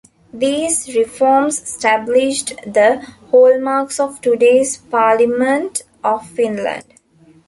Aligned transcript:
These 0.33 0.95
reforms 0.95 1.61
established 1.61 2.53
the 2.65 3.01
hallmarks 3.29 3.99
of 3.99 4.19
today's 4.19 4.77
Parliament 4.77 5.83
of 6.03 6.27
Finland. 6.27 6.85